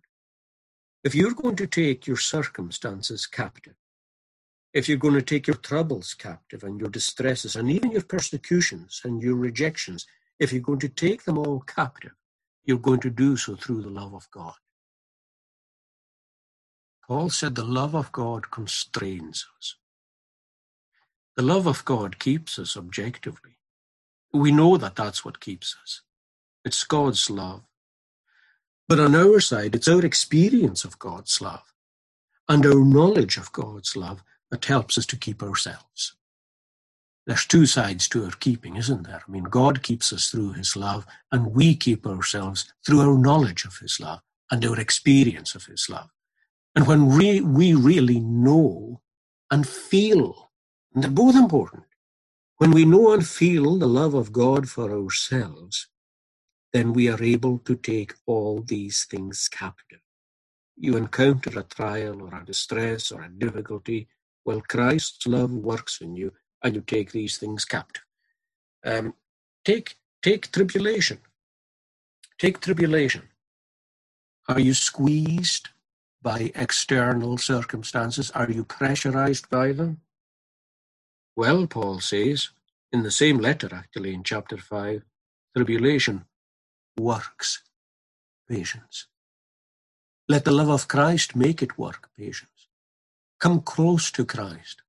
[1.03, 3.76] If you're going to take your circumstances captive,
[4.74, 9.01] if you're going to take your troubles captive and your distresses and even your persecutions
[9.03, 10.05] and your rejections,
[10.39, 12.12] if you're going to take them all captive,
[12.70, 14.53] you're going to do so through the love of God.
[17.07, 19.76] Paul said the love of God constrains us.
[21.36, 23.57] The love of God keeps us objectively.
[24.32, 26.03] We know that that's what keeps us.
[26.63, 27.63] It's God's love.
[28.88, 31.74] But on our side, it's our experience of God's love
[32.47, 36.15] and our knowledge of God's love that helps us to keep ourselves.
[37.30, 39.21] There's two sides to our keeping, isn't there?
[39.27, 43.65] I mean, God keeps us through his love, and we keep ourselves through our knowledge
[43.65, 46.09] of his love and our experience of his love.
[46.75, 49.01] And when we, we really know
[49.51, 50.49] and feel,
[50.95, 51.84] and they're both important,
[52.57, 55.88] when we know and feel the love of God for ourselves,
[56.73, 60.01] then we are able to take all these things captive.
[60.77, 64.07] You encounter a trial or a distress or a difficulty,
[64.45, 66.32] well, Christ's love works in you
[66.64, 68.03] and you take these things captive.
[68.86, 69.16] Um,
[69.66, 71.20] take, take tribulation.
[72.39, 73.30] Take tribulation.
[74.49, 75.70] Are you squeezed
[76.22, 78.32] by external circumstances?
[78.32, 80.01] Are you pressurized by them?
[81.36, 82.49] Well, Paul says,
[82.91, 85.03] in the same letter, actually, in chapter 5,
[85.55, 86.26] tribulation
[86.99, 87.64] works
[88.49, 89.07] patience.
[90.30, 92.70] Let the love of Christ make it work patience.
[93.39, 94.82] Come close to Christ.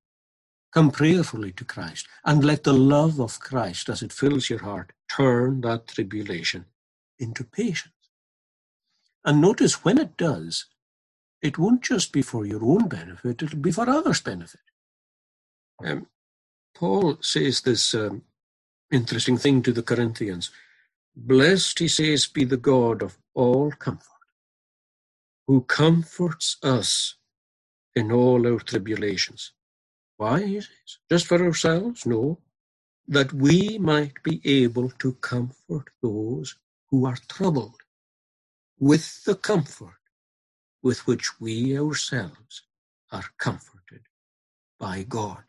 [0.72, 4.92] Come prayerfully to Christ and let the love of Christ, as it fills your heart,
[5.10, 6.66] turn that tribulation
[7.18, 7.94] into patience.
[9.24, 10.66] And notice when it does,
[11.42, 14.60] it won't just be for your own benefit, it'll be for others' benefit.
[15.84, 16.06] Um,
[16.74, 18.22] Paul says this um,
[18.92, 20.50] interesting thing to the Corinthians.
[21.16, 24.06] Blessed, he says, be the God of all comfort,
[25.46, 27.16] who comforts us
[27.96, 29.52] in all our tribulations
[30.20, 30.98] why, he says?
[31.10, 32.06] Just for ourselves?
[32.06, 32.40] No.
[33.08, 36.56] That we might be able to comfort those
[36.90, 37.76] who are troubled
[38.80, 39.98] with the comfort
[40.82, 42.62] with which we ourselves
[43.12, 44.02] are comforted
[44.80, 45.44] by God.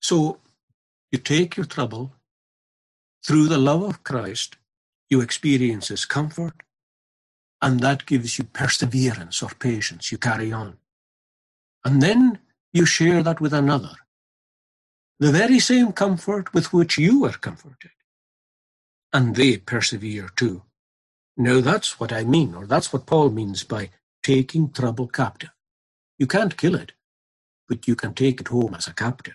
[0.00, 0.40] So
[1.12, 2.14] you take your trouble
[3.24, 4.56] through the love of Christ,
[5.10, 6.54] you experience his comfort,
[7.62, 10.12] and that gives you perseverance or patience.
[10.12, 10.78] You carry on.
[11.84, 12.40] And then
[12.72, 13.94] you share that with another.
[15.20, 17.92] The very same comfort with which you were comforted.
[19.12, 20.62] And they persevere too.
[21.36, 23.90] Now that's what I mean, or that's what Paul means by
[24.22, 25.50] taking trouble captive.
[26.18, 26.92] You can't kill it,
[27.68, 29.34] but you can take it home as a captive.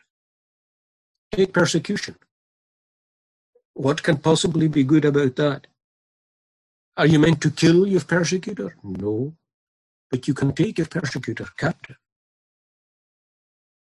[1.31, 2.15] Take persecution.
[3.73, 5.67] What can possibly be good about that?
[6.97, 8.75] Are you meant to kill your persecutor?
[8.83, 9.35] No.
[10.11, 11.97] But you can take your persecutor captive.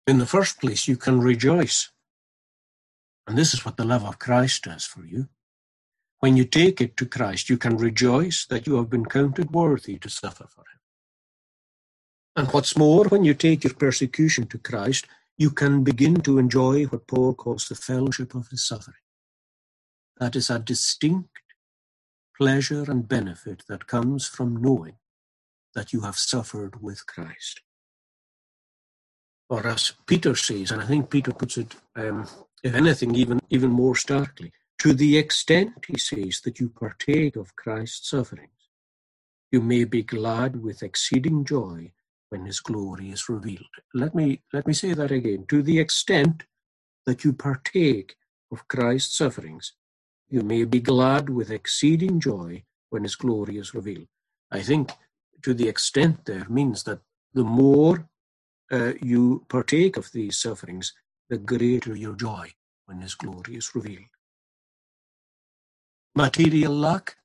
[0.07, 1.91] In the first place, you can rejoice.
[3.27, 5.29] And this is what the love of Christ does for you.
[6.21, 9.99] When you take it to Christ, you can rejoice that you have been counted worthy
[9.99, 10.81] to suffer for him.
[12.37, 15.07] And what's more, when you take your persecution to Christ,
[15.39, 18.97] you can begin to enjoy what Paul calls the fellowship of his suffering.
[20.19, 21.31] That is a distinct
[22.37, 24.97] pleasure and benefit that comes from knowing
[25.75, 27.61] that you have suffered with Christ
[29.51, 32.27] or as Peter says, and I think Peter puts it, um,
[32.63, 37.57] if anything, even, even more starkly, to the extent, he says, that you partake of
[37.57, 38.51] Christ's sufferings,
[39.53, 41.93] you may be glad with exceeding joy
[42.31, 43.75] when his glory is revealed.
[43.93, 45.47] Let me, let me say that again.
[45.49, 46.45] To the extent
[47.07, 48.17] that you partake
[48.53, 49.73] of Christ's sufferings,
[50.29, 54.07] you may be glad with exceeding joy when his glory is revealed.
[54.53, 54.93] I think
[55.43, 57.01] to the extent there means that
[57.35, 58.09] the more
[58.73, 60.93] uh, you partake of these sufferings,
[61.29, 62.53] the greater your joy
[62.87, 64.05] when His glory is revealed.
[66.15, 67.17] Material lack,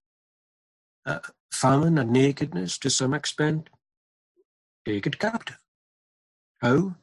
[1.05, 1.19] uh,
[1.51, 3.69] famine, and nakedness to some extent,
[4.85, 5.59] take it captive.
[6.61, 6.95] How?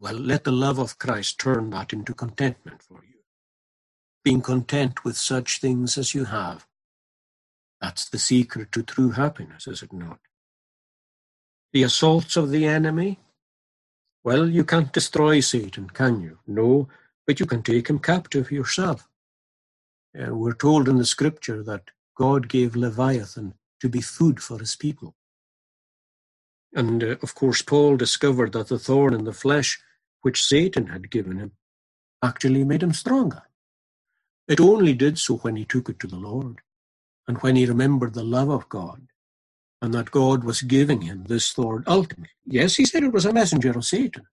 [0.00, 3.20] Well, let the love of Christ turn that into contentment for you.
[4.24, 6.66] Being content with such things as you have.
[7.80, 10.18] That's the secret to true happiness, is it not?
[11.72, 13.20] The assaults of the enemy,
[14.24, 16.38] well, you can't destroy Satan, can you?
[16.46, 16.88] No,
[17.26, 19.08] but you can take him captive yourself.
[20.18, 24.76] Uh, we're told in the scripture that God gave Leviathan to be food for his
[24.76, 25.14] people.
[26.74, 29.80] And uh, of course, Paul discovered that the thorn in the flesh
[30.22, 31.52] which Satan had given him
[32.22, 33.42] actually made him stronger.
[34.48, 36.58] It only did so when he took it to the Lord
[37.28, 39.08] and when he remembered the love of God
[39.82, 42.30] and that God was giving him this thorn ultimately.
[42.46, 44.24] Yes, he said it was a messenger of Satan,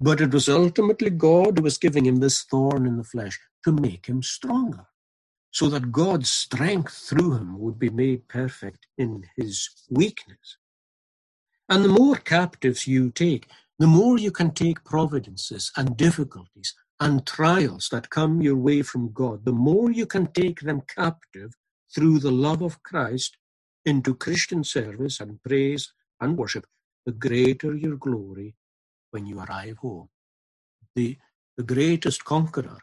[0.00, 3.72] but it was ultimately God who was giving him this thorn in the flesh to
[3.72, 4.86] make him stronger,
[5.50, 10.56] so that God's strength through him would be made perfect in his weakness.
[11.68, 13.48] And the more captives you take,
[13.80, 19.12] the more you can take providences and difficulties and trials that come your way from
[19.12, 21.52] God, the more you can take them captive
[21.92, 23.36] through the love of Christ
[23.84, 26.66] into Christian service and praise and worship,
[27.06, 28.54] the greater your glory
[29.10, 30.08] when you arrive home.
[30.96, 31.18] The,
[31.56, 32.78] the greatest conqueror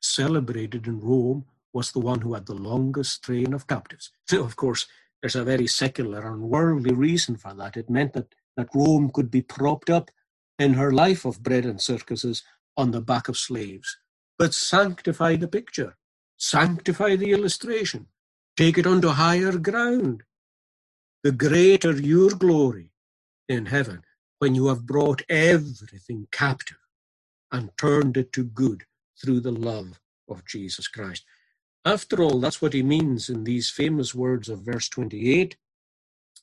[0.00, 4.10] celebrated in Rome was the one who had the longest train of captives.
[4.28, 4.86] So, of course,
[5.22, 7.76] there's a very secular and worldly reason for that.
[7.76, 10.10] It meant that, that Rome could be propped up
[10.58, 12.42] in her life of bread and circuses
[12.76, 13.98] on the back of slaves.
[14.38, 15.96] But sanctify the picture,
[16.38, 18.08] sanctify the illustration,
[18.62, 20.22] take it onto higher ground.
[21.24, 22.90] The greater your glory
[23.48, 24.02] in heaven
[24.38, 26.76] when you have brought everything captive
[27.50, 28.84] and turned it to good
[29.20, 29.98] through the love
[30.28, 31.24] of Jesus Christ.
[31.84, 35.56] After all, that's what he means in these famous words of verse 28.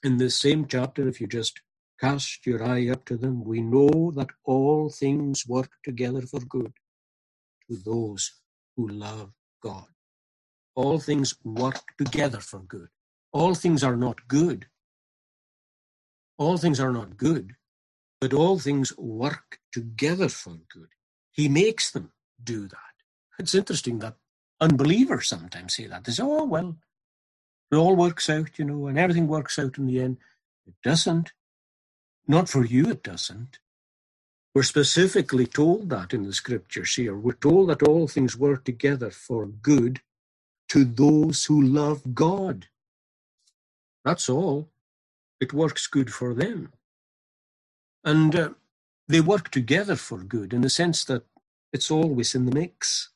[0.04, 1.62] In this same chapter, if you just
[2.02, 6.74] cast your eye up to them, we know that all things work together for good
[7.70, 8.42] to those
[8.76, 9.32] who love
[9.64, 9.86] God.
[10.80, 12.88] All things work together for good.
[13.34, 14.68] All things are not good.
[16.38, 17.58] All things are not good,
[18.22, 20.88] but all things work together for good.
[21.34, 22.94] He makes them do that.
[23.38, 24.16] It's interesting that
[24.62, 26.06] unbelievers sometimes say that.
[26.06, 26.78] They say, oh, well,
[27.74, 30.16] it all works out, you know, and everything works out in the end.
[30.66, 31.34] It doesn't.
[32.26, 33.60] Not for you, it doesn't.
[34.56, 37.18] We're specifically told that in the scriptures here.
[37.18, 40.00] We're told that all things work together for good
[40.70, 42.68] to those who love God.
[44.06, 44.70] That's all.
[45.40, 46.74] It works good for them.
[48.04, 48.50] And uh,
[49.08, 51.24] they work together for good in the sense that
[51.74, 53.10] it's always in the mix.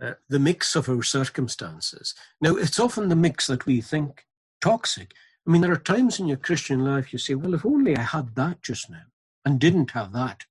[0.00, 2.14] Uh, the mix of our circumstances.
[2.40, 4.26] Now, it's often the mix that we think
[4.60, 5.12] toxic.
[5.46, 8.02] I mean, there are times in your Christian life you say, well, if only I
[8.02, 9.04] had that just now
[9.44, 10.44] and didn't have that.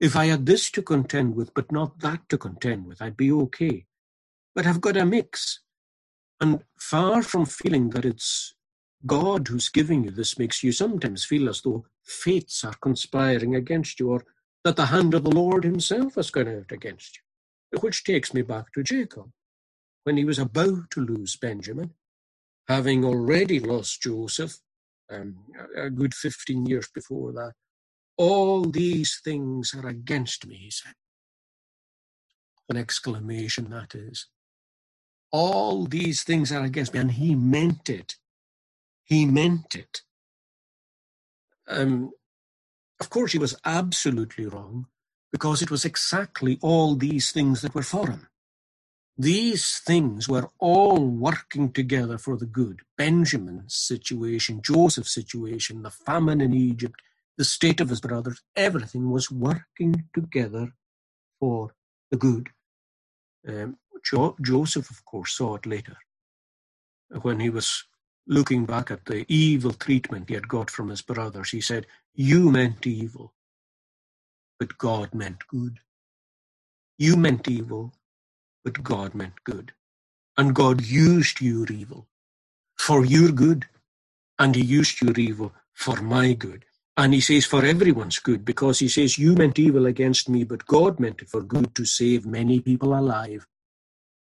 [0.00, 3.32] If I had this to contend with, but not that to contend with, I'd be
[3.32, 3.86] okay.
[4.54, 5.60] But I've got a mix.
[6.40, 8.54] And far from feeling that it's
[9.06, 14.00] God who's giving you this mix, you sometimes feel as though fates are conspiring against
[14.00, 14.24] you or
[14.64, 17.22] that the hand of the Lord himself has gone out against you
[17.80, 19.30] which takes me back to Jacob,
[20.04, 21.92] when he was about to lose Benjamin,
[22.68, 24.58] having already lost Joseph
[25.10, 25.36] um,
[25.76, 27.52] a good 15 years before that.
[28.16, 30.94] All these things are against me, he said.
[32.70, 34.28] An exclamation that is.
[35.32, 37.00] All these things are against me.
[37.00, 38.16] And he meant it.
[39.04, 40.02] He meant it.
[41.68, 42.12] Um,
[43.00, 44.86] of course, he was absolutely wrong
[45.32, 48.28] because it was exactly all these things that were for him.
[49.18, 52.80] These things were all working together for the good.
[52.96, 57.00] Benjamin's situation, Joseph's situation, the famine in Egypt,
[57.36, 60.72] the state of his brothers, everything was working together
[61.40, 61.74] for
[62.10, 62.50] the good.
[63.46, 65.96] Um, jo- Joseph, of course, saw it later
[67.22, 67.84] when he was
[68.26, 71.50] looking back at the evil treatment he had got from his brothers.
[71.50, 73.34] He said, You meant evil,
[74.58, 75.78] but God meant good.
[76.98, 77.94] You meant evil,
[78.64, 79.72] but God meant good.
[80.38, 82.08] And God used your evil
[82.78, 83.66] for your good,
[84.38, 86.64] and He used your evil for my good.
[86.96, 90.66] And He says, for everyone's good, because He says, You meant evil against me, but
[90.66, 93.46] God meant it for good to save many people alive.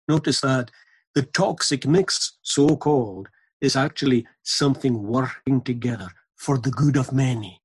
[0.10, 0.72] Notice that
[1.16, 3.30] the toxic mix, so called,
[3.62, 7.62] is actually something working together for the good of many,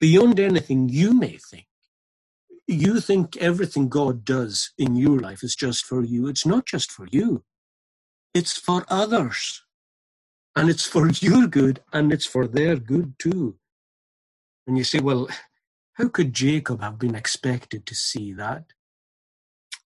[0.00, 1.66] beyond anything you may think
[2.70, 6.28] you think everything God does in your life is just for you.
[6.28, 7.42] It's not just for you,
[8.32, 9.62] it's for others.
[10.56, 13.56] And it's for your good and it's for their good too.
[14.66, 15.28] And you say, well,
[15.94, 18.64] how could Jacob have been expected to see that?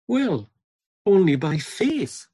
[0.09, 0.49] Well,
[1.07, 2.27] only by faith,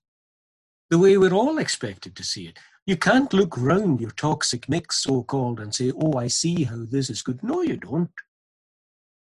[0.91, 2.59] the way we're all expected to see it.
[2.87, 6.85] You can't look round your toxic mix, so called, and say, oh, I see how
[6.89, 7.43] this is good.
[7.43, 8.11] No, you don't.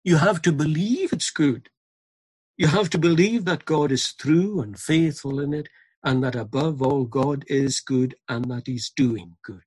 [0.03, 1.69] You have to believe it's good.
[2.57, 5.69] You have to believe that God is true and faithful in it,
[6.03, 9.63] and that above all, God is good and that He's doing good.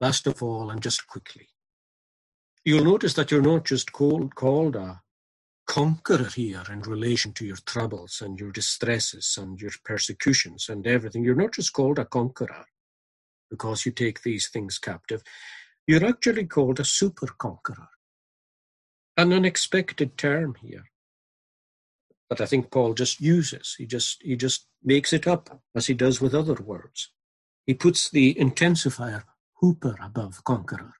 [0.00, 1.48] Last of all, and just quickly,
[2.64, 5.02] you'll notice that you're not just called, called a
[5.70, 11.24] conqueror here in relation to your troubles and your distresses and your persecutions and everything.
[11.24, 12.66] You're not just called a conqueror
[13.50, 15.22] because you take these things captive.
[15.86, 17.88] You're actually called a super conqueror
[19.16, 20.84] an unexpected term here
[22.30, 23.74] but I think Paul just uses.
[23.76, 27.10] He just he just makes it up as he does with other words.
[27.66, 29.24] He puts the intensifier
[29.60, 30.94] hooper above conqueror.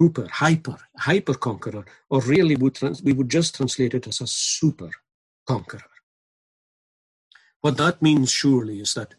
[0.00, 4.28] Hooper, hyper, hyper conqueror, or really would trans- we would just translate it as a
[4.28, 4.90] super
[5.46, 5.92] conqueror.
[7.62, 9.14] What that means surely is that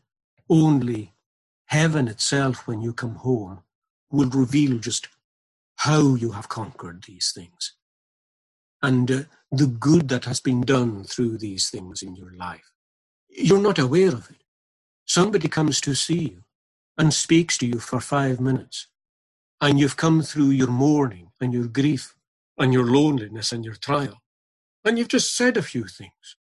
[0.49, 1.13] only
[1.67, 3.63] heaven itself, when you come home,
[4.11, 5.09] will reveal just
[5.77, 7.75] how you have conquered these things
[8.83, 12.71] and uh, the good that has been done through these things in your life.
[13.29, 14.43] You're not aware of it.
[15.05, 16.43] Somebody comes to see you
[16.97, 18.87] and speaks to you for five minutes,
[19.61, 22.15] and you've come through your mourning and your grief
[22.57, 24.21] and your loneliness and your trial,
[24.85, 26.37] and you've just said a few things.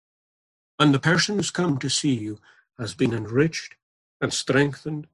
[0.79, 2.39] And the person who's come to see you
[2.79, 3.75] has been enriched
[4.21, 5.07] and strengthened,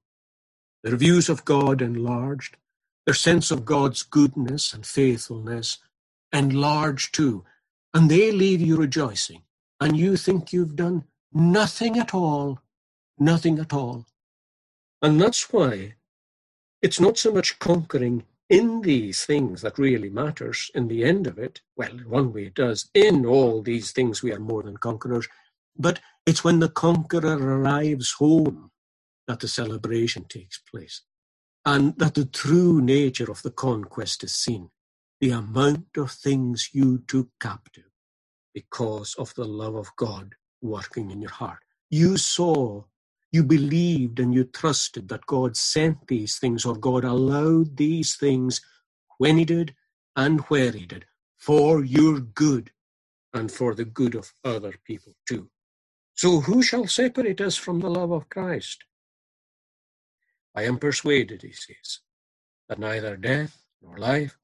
[0.84, 2.58] their views of God enlarged,
[3.06, 5.80] their sense of God's goodness and faithfulness
[6.34, 7.46] enlarged too,
[7.94, 9.44] and they leave you rejoicing,
[9.80, 12.60] and you think you've done nothing at all,
[13.20, 14.06] nothing at all.
[15.02, 15.96] And that's why
[16.82, 21.40] it's not so much conquering in these things that really matters in the end of
[21.40, 21.62] it.
[21.78, 22.90] Well, one way it does.
[22.94, 25.28] In all these things we are more than conquerors.
[25.78, 28.72] But it's when the conqueror arrives home
[29.28, 31.04] that the celebration takes place
[31.66, 34.70] and that the true nature of the conquest is seen
[35.22, 37.86] the amount of things you took captive
[38.54, 41.60] because of the love of God working in your heart.
[41.90, 42.84] You saw,
[43.32, 48.62] you believed, and you trusted that God sent these things or God allowed these things
[49.20, 49.76] when He did
[50.16, 51.06] and where He did
[51.38, 52.72] for your good
[53.34, 55.50] and for the good of other people too.
[56.16, 58.86] So who shall separate us from the love of Christ?
[60.56, 62.00] I am persuaded, he says,
[62.70, 64.38] that neither death nor life,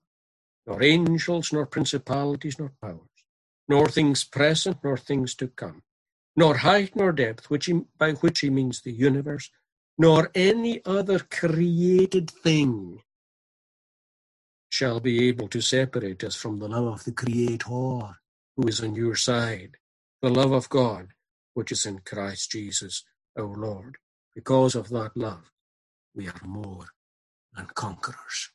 [0.68, 3.00] nor angels, nor principalities, nor powers,
[3.68, 5.84] nor things present, nor things to come,
[6.38, 9.52] nor height, nor depth, which he, by which he means the universe,
[10.00, 13.02] nor any other created thing
[14.70, 18.96] shall be able to separate us from the love of the Creator who is on
[18.96, 19.78] your side,
[20.22, 21.10] the love of God
[21.56, 23.06] which is in Christ Jesus
[23.40, 23.98] our Lord.
[24.36, 25.52] Because of that love,
[26.16, 26.88] we are more
[27.56, 28.52] than conquerors.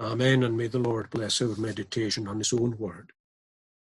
[0.00, 3.12] Amen, and may the Lord bless our meditation on his own word.